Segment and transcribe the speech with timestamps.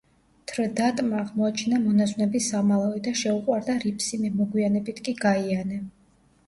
[0.51, 5.81] თრდატმა აღმოაჩინა მონაზვნების სამალავი და შეუყვარდა რიფსიმე, მოგვიანებით კი გაიანე.